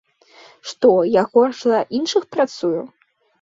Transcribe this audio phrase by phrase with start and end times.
[0.69, 2.81] Што, я горш за іншых працую?